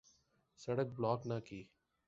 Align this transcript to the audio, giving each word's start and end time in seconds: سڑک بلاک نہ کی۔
سڑک 0.59 0.87
بلاک 0.97 1.21
نہ 1.29 1.37
کی۔ 1.47 1.61